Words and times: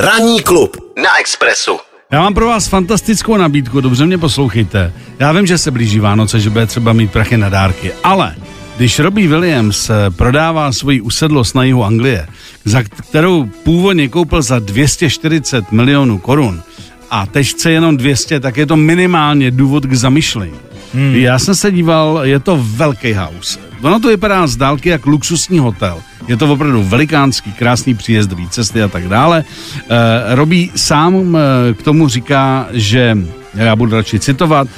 Ranní 0.00 0.40
klub 0.42 0.76
na 1.02 1.18
Expressu. 1.20 1.78
Já 2.10 2.20
mám 2.20 2.34
pro 2.34 2.46
vás 2.46 2.68
fantastickou 2.68 3.36
nabídku, 3.36 3.80
dobře 3.80 4.06
mě 4.06 4.18
poslouchejte. 4.18 4.92
Já 5.18 5.32
vím, 5.32 5.46
že 5.46 5.58
se 5.58 5.70
blíží 5.70 6.00
Vánoce, 6.00 6.40
že 6.40 6.50
bude 6.50 6.66
třeba 6.66 6.92
mít 6.92 7.12
prachy 7.12 7.36
na 7.36 7.48
dárky, 7.48 7.92
ale 8.04 8.34
když 8.76 8.98
Robbie 8.98 9.28
Williams 9.28 9.90
eh, 9.90 9.94
prodává 10.10 10.72
svoji 10.72 11.00
usedlost 11.00 11.54
na 11.54 11.64
jihu 11.64 11.84
Anglie, 11.84 12.26
za 12.64 12.82
kterou 12.82 13.46
původně 13.46 14.08
koupil 14.08 14.42
za 14.42 14.58
240 14.58 15.72
milionů 15.72 16.18
korun 16.18 16.62
a 17.10 17.26
teď 17.26 17.48
chce 17.48 17.70
jenom 17.70 17.96
200, 17.96 18.40
tak 18.40 18.56
je 18.56 18.66
to 18.66 18.76
minimálně 18.76 19.50
důvod 19.50 19.86
k 19.86 19.94
zamyšlení. 19.94 20.58
Hmm. 20.94 21.14
Já 21.14 21.38
jsem 21.38 21.54
se 21.54 21.72
díval, 21.72 22.20
je 22.22 22.40
to 22.40 22.60
velký 22.62 23.12
house. 23.12 23.58
Ono 23.82 24.00
to 24.00 24.08
vypadá 24.08 24.46
z 24.46 24.56
dálky 24.56 24.88
jak 24.88 25.06
luxusní 25.06 25.58
hotel. 25.58 26.02
Je 26.28 26.36
to 26.36 26.52
opravdu 26.52 26.82
velikánský, 26.82 27.52
krásný 27.52 27.94
příjezdový 27.94 28.48
cesty 28.48 28.82
a 28.82 28.88
tak 28.88 29.08
dále. 29.08 29.44
E, 29.88 30.34
Robí 30.34 30.72
sám 30.76 31.36
e, 31.36 31.74
k 31.74 31.82
tomu 31.82 32.08
říká, 32.08 32.68
že 32.72 33.18
já 33.54 33.76
budu 33.76 33.96
radši 33.96 34.18
citovat, 34.18 34.68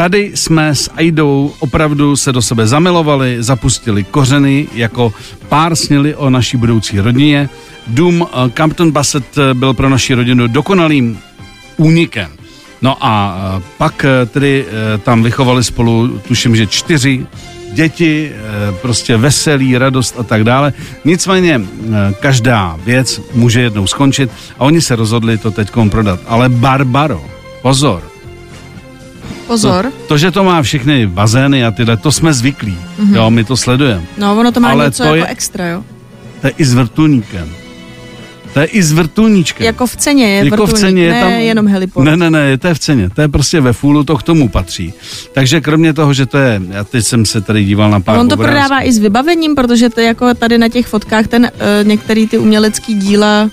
Tady 0.00 0.32
jsme 0.34 0.74
s 0.74 0.90
Aidou 0.96 1.52
opravdu 1.58 2.16
se 2.16 2.32
do 2.32 2.42
sebe 2.42 2.66
zamilovali, 2.66 3.36
zapustili 3.42 4.04
kořeny, 4.04 4.68
jako 4.74 5.14
pár 5.48 5.76
sněli 5.76 6.14
o 6.14 6.30
naší 6.30 6.56
budoucí 6.56 7.00
rodině. 7.00 7.48
Dům 7.86 8.26
eh, 8.26 8.50
Campton 8.54 8.90
Bassett 8.90 9.38
byl 9.54 9.74
pro 9.74 9.88
naši 9.88 10.14
rodinu 10.14 10.46
dokonalým 10.46 11.18
únikem. 11.76 12.30
No 12.82 12.96
a 13.00 13.62
pak 13.78 14.06
tedy 14.26 14.66
tam 15.02 15.22
vychovali 15.22 15.64
spolu, 15.64 16.08
tuším, 16.28 16.56
že 16.56 16.66
čtyři 16.66 17.26
děti, 17.72 18.32
prostě 18.82 19.16
veselí, 19.16 19.78
radost 19.78 20.14
a 20.18 20.22
tak 20.22 20.44
dále. 20.44 20.72
Nicméně 21.04 21.60
každá 22.20 22.78
věc 22.84 23.20
může 23.34 23.60
jednou 23.60 23.86
skončit 23.86 24.30
a 24.58 24.64
oni 24.64 24.80
se 24.80 24.96
rozhodli 24.96 25.38
to 25.38 25.50
teď 25.50 25.70
prodat. 25.90 26.20
Ale 26.26 26.48
Barbaro, 26.48 27.24
pozor, 27.62 28.02
Pozor. 29.46 29.84
To, 29.84 30.06
to, 30.06 30.18
že 30.18 30.30
to 30.30 30.44
má 30.44 30.62
všechny 30.62 31.06
bazény 31.06 31.64
a 31.64 31.70
tyhle, 31.70 31.96
to 31.96 32.12
jsme 32.12 32.32
zvyklí. 32.32 32.78
Mm-hmm. 32.98 33.14
Jo, 33.14 33.30
my 33.30 33.44
to 33.44 33.56
sledujeme. 33.56 34.02
No, 34.18 34.38
ono 34.38 34.52
to 34.52 34.60
má 34.60 34.70
Ale 34.70 34.84
něco 34.84 35.02
to 35.02 35.08
jako 35.08 35.16
je, 35.16 35.26
extra, 35.26 35.66
jo. 35.66 35.84
To 36.40 36.46
je 36.46 36.52
i 36.58 36.64
s 36.64 36.74
vrtulníkem. 36.74 37.50
To 38.54 38.60
je 38.60 38.66
i 38.66 38.82
s 38.82 38.92
vrtulníčkem. 38.92 39.66
Jako 39.66 39.86
v 39.86 39.96
ceně 39.96 40.28
je 40.28 40.44
jako 40.44 40.56
vrtulník, 40.56 40.76
v 40.76 40.80
ceně 40.80 41.02
je 41.02 41.12
ne 41.12 41.20
tam, 41.20 41.32
jenom 41.32 41.66
heliport. 41.66 42.04
Ne, 42.04 42.16
ne, 42.16 42.30
ne, 42.30 42.58
to 42.58 42.66
je 42.68 42.74
v 42.74 42.78
ceně. 42.78 43.10
To 43.10 43.20
je 43.20 43.28
prostě 43.28 43.60
ve 43.60 43.72
fůlu, 43.72 44.04
to 44.04 44.16
k 44.16 44.22
tomu 44.22 44.48
patří. 44.48 44.92
Takže 45.32 45.60
kromě 45.60 45.92
toho, 45.92 46.14
že 46.14 46.26
to 46.26 46.38
je, 46.38 46.62
já 46.68 46.84
teď 46.84 47.06
jsem 47.06 47.26
se 47.26 47.40
tady 47.40 47.64
díval 47.64 47.90
na 47.90 48.00
pár 48.00 48.18
On 48.18 48.28
to 48.28 48.34
obrázků. 48.34 48.52
prodává 48.52 48.82
i 48.82 48.92
s 48.92 48.98
vybavením, 48.98 49.54
protože 49.54 49.88
to 49.88 50.00
je 50.00 50.06
jako 50.06 50.34
tady 50.34 50.58
na 50.58 50.68
těch 50.68 50.86
fotkách 50.86 51.26
ten 51.26 51.42
uh, 51.42 51.88
některý 51.88 52.26
ty 52.26 52.38
umělecký 52.38 52.94
díla 52.94 53.50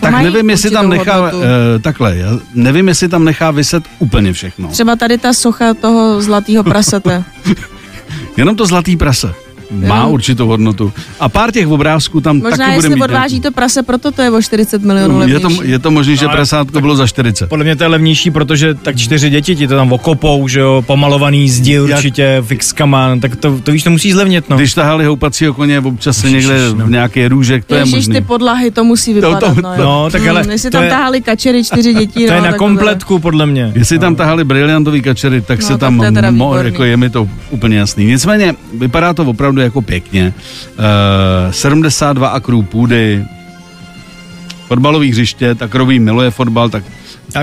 tak 0.00 0.22
nevím, 0.22 0.50
jestli 0.50 0.70
tam 0.70 0.88
nechá, 0.88 1.20
uh, 1.20 1.42
takhle, 1.80 2.16
já 2.16 2.38
nevím, 2.54 2.88
jestli 2.88 3.08
tam 3.08 3.24
nechá 3.24 3.50
vyset 3.50 3.84
úplně 3.98 4.32
všechno. 4.32 4.68
Třeba 4.68 4.96
tady 4.96 5.18
ta 5.18 5.32
socha 5.32 5.74
toho 5.74 6.22
zlatého 6.22 6.64
prasete. 6.64 7.24
Jenom 8.36 8.56
to 8.56 8.66
zlatý 8.66 8.96
prase 8.96 9.34
má 9.70 10.02
jo. 10.02 10.08
určitou 10.08 10.46
hodnotu. 10.46 10.92
A 11.20 11.28
pár 11.28 11.52
těch 11.52 11.68
obrázků 11.68 12.20
tam 12.20 12.36
Možná 12.36 12.56
taky 12.56 12.74
bude 12.74 12.88
mít. 12.88 12.94
Možná 12.94 13.04
odváží 13.04 13.40
to 13.40 13.52
prase, 13.52 13.82
proto 13.82 14.12
to 14.12 14.22
je 14.22 14.30
o 14.30 14.42
40 14.42 14.82
milionů 14.82 15.18
levnější. 15.18 15.44
Je 15.44 15.56
to, 15.56 15.62
je 15.62 15.78
to 15.78 15.90
možné, 15.90 16.16
že 16.16 16.24
no, 16.24 16.30
prasátko 16.30 16.80
bylo 16.80 16.96
za 16.96 17.06
40. 17.06 17.48
Podle 17.48 17.64
mě 17.64 17.76
to 17.76 17.84
je 17.84 17.88
levnější, 17.88 18.30
protože 18.30 18.74
tak 18.74 18.96
čtyři 18.96 19.30
děti 19.30 19.56
ti 19.56 19.68
to 19.68 19.76
tam 19.76 19.92
okopou, 19.92 20.48
že 20.48 20.60
jo, 20.60 20.84
pomalovaný 20.86 21.48
zdi 21.48 21.80
určitě, 21.80 22.22
Jak... 22.22 22.44
fixkama, 22.44 23.14
no 23.14 23.20
tak 23.20 23.36
to, 23.36 23.60
to 23.60 23.72
víš, 23.72 23.82
to 23.82 23.90
musí 23.90 24.12
zlevnit, 24.12 24.48
no. 24.48 24.56
Když 24.56 24.74
tahali 24.74 25.04
houpacího 25.04 25.54
koně 25.54 25.80
občas 25.80 26.16
se 26.18 26.30
někde 26.30 26.58
no. 26.76 26.86
v 26.86 26.90
nějaké 26.90 27.28
růžek, 27.28 27.64
to 27.64 27.74
Ježiš, 27.74 27.92
je 27.92 27.96
možný. 27.96 28.14
ty 28.14 28.20
podlahy, 28.20 28.70
to 28.70 28.84
musí 28.84 29.14
vypadat, 29.14 29.40
to, 29.40 29.54
to, 29.54 29.60
no. 29.62 29.76
no 29.76 30.08
tak 30.10 30.26
ale... 30.26 30.42
Hmm, 30.42 30.50
jestli 30.50 30.70
tam 30.70 30.82
je, 30.82 30.90
tahali 30.90 31.20
kačery, 31.20 31.64
čtyři 31.64 31.94
děti, 31.94 32.20
To 32.26 32.32
no, 32.32 32.36
je 32.36 32.42
na 32.42 32.52
kompletku, 32.52 33.18
podle 33.18 33.46
mě. 33.46 33.72
Jestli 33.74 33.98
tam 33.98 34.16
tahali 34.16 34.44
briliantový 34.44 35.02
kačery, 35.02 35.40
tak 35.40 35.62
se 35.62 35.78
tam, 35.78 36.02
jako 36.62 36.84
je 36.84 36.96
mi 36.96 37.10
to 37.10 37.28
úplně 37.50 37.78
jasný. 37.78 38.04
Nicméně, 38.04 38.54
vypadá 38.74 39.14
to 39.14 39.24
opravdu 39.24 39.57
jako 39.62 39.82
pěkně. 39.82 40.34
Uh, 40.78 41.52
72 41.52 42.28
akrů 42.28 42.62
půdy, 42.62 43.24
fotbalový 44.66 45.10
hřiště, 45.10 45.54
tak 45.54 45.74
Robí 45.74 45.98
miluje 45.98 46.30
fotbal, 46.30 46.68
tak 46.68 46.84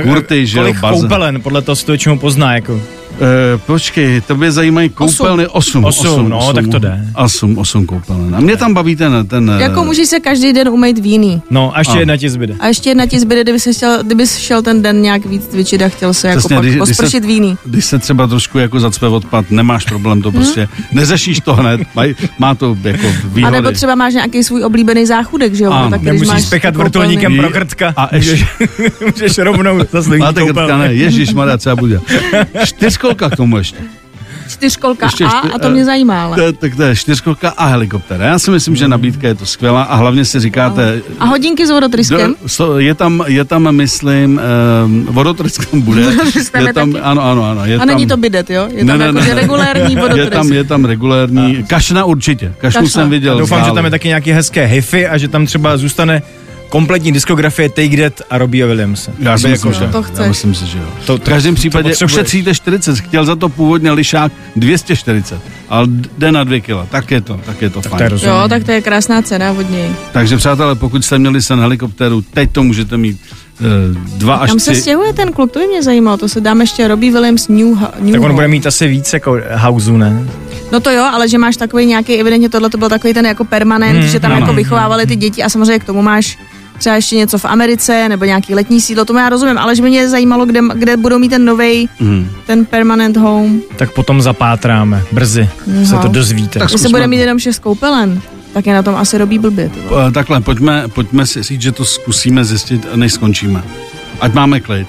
kurty, 0.03 0.47
že 0.47 0.59
jo, 0.59 0.73
koupelen, 0.89 1.41
podle 1.41 1.61
toho 1.61 1.75
se 1.75 1.85
to 1.85 1.91
většinou 1.91 2.17
pozná, 2.17 2.53
jako. 2.53 2.81
Uh, 3.15 3.61
počkej, 3.65 4.21
by 4.33 4.51
zajímají 4.51 4.89
koupelny 4.89 5.47
8. 5.47 5.85
8, 5.85 6.07
8, 6.07 6.29
no, 6.29 6.37
8, 6.37 6.55
tak 6.55 6.67
to 6.67 6.79
jde. 6.79 7.07
8, 7.15 7.57
8 7.57 7.85
koupelen. 7.85 8.35
A 8.35 8.39
mě 8.39 8.57
tam 8.57 8.73
baví 8.73 8.95
ten... 8.95 9.27
ten 9.27 9.57
jako 9.59 9.83
můžeš 9.83 10.07
se 10.07 10.19
každý 10.19 10.53
den 10.53 10.69
umýt 10.69 10.99
v 10.99 11.05
jiný. 11.05 11.41
No, 11.49 11.75
a 11.75 11.79
ještě 11.79 11.93
a. 11.93 11.99
jedna 11.99 12.17
ti 12.17 12.29
zbyde. 12.29 12.55
A 12.59 12.67
ještě 12.67 12.89
jedna 12.89 13.05
ti 13.05 13.19
zbyde, 13.19 13.43
kdyby, 13.43 13.59
se 13.59 13.73
chtěl, 13.73 14.03
kdyby 14.03 14.27
šel 14.27 14.61
ten 14.61 14.81
den 14.81 15.01
nějak 15.01 15.25
víc 15.25 15.47
cvičit 15.47 15.81
a 15.81 15.89
chtěl 15.89 16.13
se 16.13 16.27
jako 16.27 16.39
Přesně, 16.39 16.55
jako 16.55 16.67
pak 16.67 16.77
pospršit 16.77 17.25
v 17.25 17.29
jiný. 17.29 17.57
Když 17.65 17.85
se 17.85 17.99
třeba 17.99 18.27
trošku 18.27 18.57
jako 18.57 18.79
zacpe 18.79 19.07
odpad, 19.07 19.51
nemáš 19.51 19.85
problém, 19.85 20.21
to 20.21 20.31
prostě 20.31 20.67
neřešíš 20.91 21.39
to 21.39 21.55
hned, 21.55 21.81
Maj, 21.95 22.15
má 22.39 22.55
to 22.55 22.77
jako 22.83 23.07
výhody. 23.23 23.57
A 23.57 23.61
nebo 23.61 23.71
třeba 23.71 23.95
máš 23.95 24.13
nějaký 24.13 24.43
svůj 24.43 24.63
oblíbený 24.63 25.05
záchudek, 25.05 25.53
že 25.53 25.63
jo? 25.63 25.71
A, 25.71 25.89
tak, 25.89 26.01
nemusíš 26.01 26.27
máš 26.27 26.43
spěchat 26.43 26.75
vrtulníkem 26.75 27.37
pro 27.37 27.49
krtka. 27.49 27.93
A 27.97 28.15
ještě... 28.15 28.47
můžeš 29.05 29.37
rovnou 29.61 29.85
zase 29.91 30.17
Máte 30.17 30.45
krtka, 30.45 30.77
ne, 30.77 30.93
ježiš, 30.93 31.33
co 31.57 31.75
bude. 31.75 31.99
Čtyřkolka 32.65 33.29
k 33.29 33.35
tomu 33.35 33.57
ještě 33.57 33.77
čtyřkolka 34.49 35.05
Ještě 35.05 35.25
A 35.25 35.39
a 35.39 35.59
to 35.59 35.69
mě 35.69 35.85
zajímá. 35.85 36.23
Ale. 36.23 36.53
Tak 36.53 36.75
to 36.75 36.83
je 36.83 36.95
čtyřkolka 36.95 37.49
a 37.49 37.65
helikopter. 37.65 38.21
Já 38.21 38.39
si 38.39 38.51
myslím, 38.51 38.75
že 38.75 38.87
nabídka 38.87 39.27
je 39.27 39.35
to 39.35 39.45
skvělá 39.45 39.83
a 39.83 39.95
hlavně 39.95 40.25
si 40.25 40.39
říkáte... 40.39 41.01
A 41.19 41.25
hodinky 41.25 41.67
s 41.67 41.69
vodotryskem? 41.69 42.35
Je 42.77 42.95
tam, 42.95 43.23
je 43.27 43.45
tam 43.45 43.71
myslím, 43.71 44.41
um, 44.85 45.05
vodotryskem 45.05 45.81
bude. 45.81 46.01
je 46.59 46.73
tam, 46.73 46.97
ano, 47.01 47.21
ano, 47.23 47.43
ano. 47.43 47.65
Je 47.65 47.77
a 47.77 47.85
není 47.85 48.07
to 48.07 48.17
bidet, 48.17 48.49
jo? 48.49 48.67
Je 48.71 48.85
tam 48.85 48.99
ne, 48.99 49.05
jako, 49.05 49.19
ne, 49.19 49.27
ne. 49.27 49.33
regulérní 49.33 49.95
vodotrysk. 49.95 50.25
Je 50.25 50.31
tam, 50.31 50.53
je 50.53 50.63
tam 50.63 50.85
regulérní. 50.85 51.63
Kašna 51.63 52.05
určitě. 52.05 52.53
Kašnu 52.57 52.81
Kašna. 52.81 53.01
jsem 53.01 53.09
viděl. 53.09 53.37
Doufám, 53.37 53.65
že 53.65 53.71
tam 53.71 53.85
je 53.85 53.91
taky 53.91 54.07
nějaký 54.07 54.31
hezké 54.31 54.65
hify 54.65 55.07
a 55.07 55.17
že 55.17 55.27
tam 55.27 55.45
třeba 55.45 55.77
zůstane 55.77 56.21
kompletní 56.75 57.11
diskografie 57.11 57.69
Take 57.69 58.09
That 58.09 58.21
a 58.29 58.37
Robbie 58.37 58.65
Williamse. 58.65 59.13
Já 59.19 59.37
si 59.37 59.47
myslím, 59.47 59.73
že, 59.73 59.87
to 59.87 60.03
chceš. 60.03 60.19
já 60.19 60.27
myslím 60.27 60.55
si, 60.55 60.65
že 60.65 60.77
jo. 60.77 60.83
To, 61.05 61.17
to, 61.17 61.25
v 61.25 61.29
každém 61.29 61.55
případě 61.55 61.93
ušetříte 62.05 62.55
40, 62.55 62.99
chtěl 62.99 63.25
za 63.25 63.35
to 63.35 63.49
původně 63.49 63.91
lišák 63.91 64.31
240, 64.55 65.39
ale 65.69 65.87
jde 66.17 66.31
na 66.31 66.43
2 66.43 66.59
kila, 66.59 66.85
tak 66.91 67.11
je 67.11 67.21
to, 67.21 67.39
tak 67.45 67.61
je 67.61 67.69
to 67.69 67.81
tak 67.81 67.91
fajn. 67.91 68.09
To 68.09 68.15
je 68.15 68.31
jo, 68.31 68.43
tak 68.49 68.63
to 68.63 68.71
je 68.71 68.81
krásná 68.81 69.21
cena 69.21 69.51
od 69.51 69.69
něj. 69.69 69.89
Takže 70.11 70.37
přátelé, 70.37 70.75
pokud 70.75 71.05
jste 71.05 71.19
měli 71.19 71.41
sen 71.41 71.59
helikoptéru, 71.59 72.21
teď 72.21 72.51
to 72.51 72.63
můžete 72.63 72.97
mít 72.97 73.17
uh, 73.59 73.67
dva 74.17 74.35
až 74.35 74.49
Tam 74.49 74.57
tři. 74.57 74.65
se 74.65 74.81
stěhuje 74.81 75.13
ten 75.13 75.31
kluk, 75.31 75.51
to 75.51 75.59
by 75.59 75.67
mě 75.67 75.83
zajímalo, 75.83 76.17
to 76.17 76.29
se 76.29 76.41
dáme 76.41 76.63
ještě 76.63 76.87
Robbie 76.87 77.11
Williams 77.11 77.47
New, 77.47 77.77
New 77.99 78.11
Tak 78.11 78.21
on 78.21 78.33
bude 78.33 78.47
mít 78.47 78.67
asi 78.67 78.87
víc 78.87 79.13
jako 79.13 79.39
house, 79.55 79.91
ne? 79.91 80.27
No 80.71 80.79
to 80.79 80.91
jo, 80.91 81.03
ale 81.03 81.29
že 81.29 81.37
máš 81.37 81.57
takový 81.57 81.85
nějaký, 81.85 82.13
evidentně 82.13 82.49
tohle 82.49 82.69
to 82.69 82.77
byl 82.77 82.89
takový 82.89 83.13
ten 83.13 83.25
jako 83.25 83.43
permanent, 83.43 83.99
hmm, 83.99 84.07
že 84.07 84.19
tam 84.19 84.31
no, 84.31 84.37
jako 84.37 84.53
vychovávali 84.53 85.05
ty 85.05 85.15
děti 85.15 85.43
a 85.43 85.49
samozřejmě 85.49 85.79
k 85.79 85.83
tomu 85.83 86.01
máš 86.01 86.37
třeba 86.77 86.95
ještě 86.95 87.15
něco 87.15 87.37
v 87.37 87.45
Americe 87.45 88.09
nebo 88.09 88.25
nějaký 88.25 88.55
letní 88.55 88.81
sídlo, 88.81 89.05
to 89.05 89.17
já 89.17 89.29
rozumím, 89.29 89.57
ale 89.57 89.75
že 89.75 89.81
by 89.81 89.89
mě 89.89 90.09
zajímalo, 90.09 90.45
kde, 90.45 90.61
kde 90.73 90.97
budou 90.97 91.19
mít 91.19 91.29
ten 91.29 91.45
nový, 91.45 91.89
mm. 91.99 92.29
ten 92.45 92.65
permanent 92.65 93.17
home. 93.17 93.61
Tak 93.75 93.93
potom 93.93 94.21
zapátráme, 94.21 95.03
brzy 95.11 95.49
no. 95.67 95.85
se 95.85 95.95
to 95.95 96.07
dozvíte. 96.07 96.59
Tak 96.59 96.69
se 96.69 96.89
bude 96.89 97.07
mít 97.07 97.17
jenom 97.17 97.39
šest 97.39 97.59
koupelen, 97.59 98.21
tak 98.53 98.67
je 98.67 98.73
na 98.73 98.83
tom 98.83 98.95
asi 98.95 99.17
robí 99.17 99.39
blbě. 99.39 99.71
Takhle, 100.13 100.41
pojďme, 100.41 100.83
pojďme 100.87 101.25
si 101.25 101.43
říct, 101.43 101.61
že 101.61 101.71
to 101.71 101.85
zkusíme 101.85 102.45
zjistit, 102.45 102.95
než 102.95 103.13
skončíme. 103.13 103.63
Ať 104.21 104.33
máme 104.33 104.59
klid. 104.59 104.87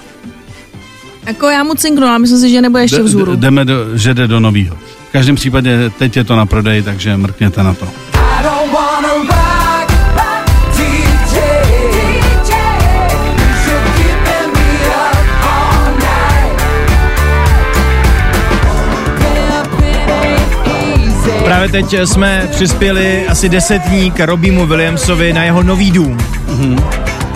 Jako 1.26 1.46
já 1.46 1.64
mu 1.64 1.74
cinknu, 1.74 2.06
ale 2.06 2.18
myslím 2.18 2.40
si, 2.40 2.50
že 2.50 2.60
nebude 2.60 2.82
ještě 2.82 3.02
vzhůru. 3.02 3.36
Jdeme 3.36 3.64
do, 3.64 3.98
že 3.98 4.14
jde 4.14 4.28
do 4.28 4.40
novýho. 4.40 4.76
V 5.08 5.12
každém 5.12 5.36
případě 5.36 5.90
teď 5.98 6.16
je 6.16 6.24
to 6.24 6.36
na 6.36 6.46
prodej, 6.46 6.82
takže 6.82 7.16
mrkněte 7.16 7.62
na 7.62 7.74
to. 7.74 7.88
Právě 21.46 21.68
teď 21.68 21.94
jsme 22.04 22.48
přispěli 22.50 23.26
asi 23.28 23.48
desetník 23.48 24.20
Robimu 24.20 24.66
Williamsovi 24.66 25.32
na 25.32 25.44
jeho 25.44 25.62
nový 25.62 25.90
dům. 25.90 26.18
Mm-hmm. 26.18 26.84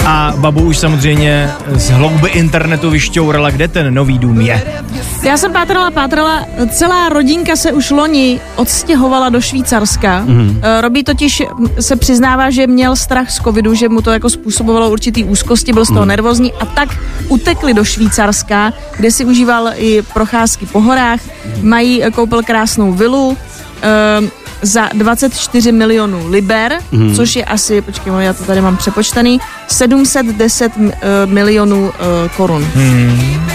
A 0.06 0.34
babu 0.36 0.60
už 0.60 0.78
samozřejmě 0.78 1.50
z 1.72 1.90
hlouby 1.90 2.28
internetu 2.28 2.90
vyšťourala, 2.90 3.50
kde 3.50 3.68
ten 3.68 3.94
nový 3.94 4.18
dům 4.18 4.40
je. 4.40 4.82
Já 5.22 5.36
jsem 5.36 5.52
pátrala, 5.52 5.90
pátrala, 5.90 6.44
celá 6.72 7.08
rodinka 7.08 7.56
se 7.56 7.72
už 7.72 7.90
loni 7.90 8.40
odstěhovala 8.56 9.28
do 9.28 9.40
Švýcarska. 9.40 10.24
Mm-hmm. 10.26 10.80
Robí 10.80 11.04
totiž 11.04 11.42
se 11.80 11.96
přiznává, 11.96 12.50
že 12.50 12.66
měl 12.66 12.96
strach 12.96 13.30
z 13.30 13.36
covidu, 13.36 13.74
že 13.74 13.88
mu 13.88 14.02
to 14.02 14.10
jako 14.10 14.30
způsobovalo 14.30 14.90
určitý 14.90 15.24
úzkosti, 15.24 15.72
byl 15.72 15.84
z 15.84 15.88
toho 15.88 16.02
mm. 16.02 16.08
nervózní 16.08 16.52
a 16.52 16.66
tak 16.66 16.88
utekli 17.28 17.74
do 17.74 17.84
Švýcarska, 17.84 18.72
kde 18.96 19.10
si 19.10 19.24
užíval 19.24 19.70
i 19.76 20.02
procházky 20.02 20.66
po 20.66 20.80
horách. 20.80 21.20
Mají, 21.62 22.02
koupil 22.12 22.42
krásnou 22.42 22.92
vilu, 22.92 23.36
Ehm, 23.82 24.30
za 24.62 24.88
24 24.92 25.72
milionů 25.72 26.28
liber, 26.28 26.78
hmm. 26.92 27.14
což 27.14 27.36
je 27.36 27.44
asi, 27.44 27.82
počkej, 27.82 28.12
já 28.18 28.32
to 28.32 28.44
tady 28.44 28.60
mám 28.60 28.76
přepočtaný, 28.76 29.40
710 29.68 30.72
uh, 30.76 30.90
milionů 31.26 31.82
uh, 31.82 31.92
korun. 32.36 32.68
Hmm. 32.74 33.50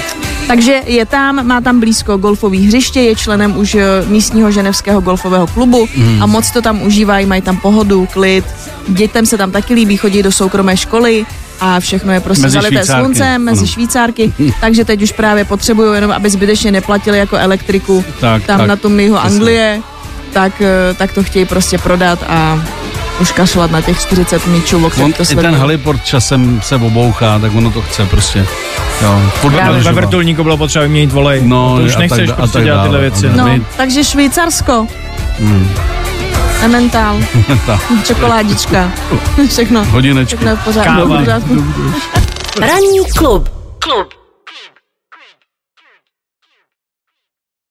Takže 0.47 0.81
je 0.85 1.05
tam, 1.05 1.47
má 1.47 1.61
tam 1.61 1.79
blízko 1.79 2.17
golfový 2.17 2.67
hřiště, 2.67 3.01
je 3.01 3.15
členem 3.15 3.57
už 3.57 3.77
místního 4.07 4.51
ženevského 4.51 5.01
golfového 5.01 5.47
klubu 5.47 5.87
hmm. 5.95 6.23
a 6.23 6.25
moc 6.25 6.51
to 6.51 6.61
tam 6.61 6.81
užívají, 6.81 7.25
mají 7.25 7.41
tam 7.41 7.57
pohodu, 7.57 8.07
klid. 8.13 8.45
Dětem 8.87 9.25
se 9.25 9.37
tam 9.37 9.51
taky 9.51 9.73
líbí, 9.73 9.97
chodí 9.97 10.23
do 10.23 10.31
soukromé 10.31 10.77
školy, 10.77 11.25
a 11.59 11.79
všechno 11.79 12.13
je 12.13 12.19
prostě 12.19 12.43
Mezi 12.43 12.53
zalité 12.53 12.77
Švýcárky. 12.77 13.03
sluncem, 13.05 13.41
mezi 13.43 13.59
Ano. 13.59 13.67
švýcárky, 13.67 14.33
takže 14.61 14.85
teď 14.85 15.01
už 15.01 15.11
právě 15.11 15.45
potřebují 15.45 15.95
jenom, 15.95 16.11
aby 16.11 16.29
zbytečně 16.29 16.71
neplatili 16.71 17.17
jako 17.17 17.37
elektriku 17.37 18.05
Tak, 18.19 18.43
tam 18.45 18.57
tak. 18.57 18.67
na 18.67 18.75
tom 18.75 18.99
jihu 18.99 19.15
Přesně. 19.15 19.37
Anglie, 19.37 19.81
tak, 20.35 20.61
eh, 20.61 20.93
tak 20.93 21.11
to 21.11 21.23
chtějí 21.23 21.45
prostě 21.45 21.77
prodat 21.77 22.19
a 22.27 22.59
už 23.21 23.31
kašlat 23.31 23.71
na 23.71 23.81
těch 23.81 23.99
40 24.01 24.47
míčů, 24.47 24.85
o 24.85 24.91
On, 25.03 25.13
to 25.13 25.23
I 25.29 25.35
ten 25.35 25.55
heliport 25.55 26.05
časem 26.05 26.61
se 26.63 26.75
obouchá, 26.75 27.39
tak 27.39 27.55
ono 27.55 27.71
to 27.71 27.81
chce 27.81 28.05
prostě. 28.05 28.45
Jo, 29.01 29.21
Právě. 29.41 29.63
naližovat. 29.63 29.95
Ve 29.95 30.01
vrtulníku 30.01 30.43
bylo 30.43 30.57
potřeba 30.57 30.83
vyměnit 30.83 31.11
volej. 31.11 31.41
No, 31.45 31.77
to 31.77 31.83
už 31.83 31.95
a 31.95 31.99
nechceš 31.99 32.27
tak- 32.29 32.33
a 32.33 32.35
prostě 32.41 32.53
tak 32.53 32.63
dělat 32.63 32.83
tyhle 32.83 32.99
věci. 33.01 33.29
No, 33.35 33.43
My- 33.47 33.61
takže 33.77 34.03
Švýcarsko. 34.03 34.87
Hmm. 35.39 35.69
Emmental, 36.63 37.17
Tak. 37.65 37.79
čokoládička, 38.03 38.91
všechno. 39.49 39.85
Hodinečky. 39.85 40.35
Všechno 40.37 40.55
v 40.55 40.63
pořádku. 40.63 41.13
Ranní 42.61 42.99
klub. 43.17 43.49
Klub. 43.79 44.07